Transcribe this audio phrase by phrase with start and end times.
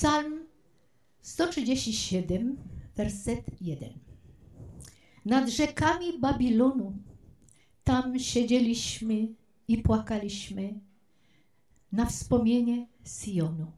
[0.00, 0.46] Psalm
[1.20, 2.56] 137,
[2.96, 3.98] werset 1.
[5.24, 6.92] Nad rzekami Babilonu,
[7.84, 9.28] tam siedzieliśmy
[9.68, 10.80] i płakaliśmy
[11.92, 13.72] na wspomnienie Sionu.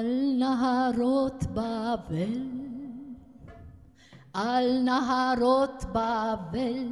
[0.00, 2.48] על נהרות בבל,
[4.32, 6.88] על נהרות בבל,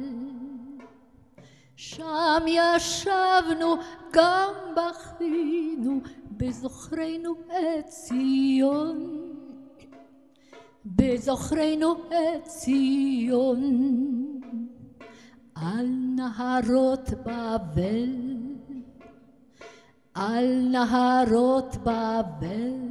[1.75, 3.75] שם ישבנו
[4.11, 5.99] גם בכינו
[6.31, 9.19] בזוכרנו את ציון,
[10.85, 13.61] בזוכרנו את ציון,
[15.55, 18.29] על נהרות בבל,
[20.13, 22.88] על נהרות בבל,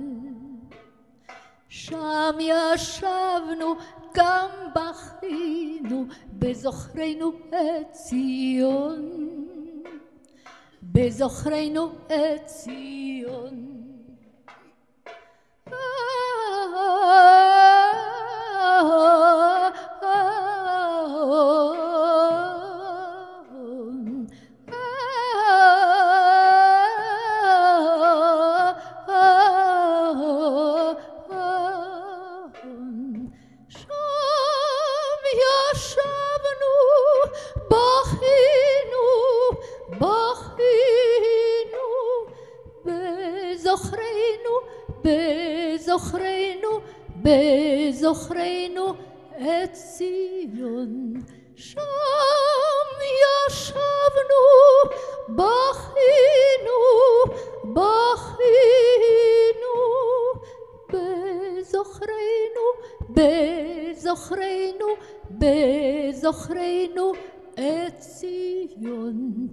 [1.69, 3.75] שם ישבנו
[4.15, 9.11] גם בכינו בזוכרנו את ציון,
[10.83, 13.78] בזוכרנו את ציון.
[40.58, 41.88] בכינו,
[42.86, 44.54] בזוכרנו,
[45.04, 46.72] בזוכרנו,
[47.24, 48.94] בזוכרנו
[49.38, 51.14] את ציון.
[51.56, 51.82] שם
[53.48, 54.44] ישבנו,
[55.30, 56.80] בכינו,
[57.64, 58.54] בכינו,
[60.90, 62.66] בזוכרנו,
[63.10, 64.88] בזוכרנו,
[65.32, 67.06] בזוכרנו
[67.54, 69.48] את ציון.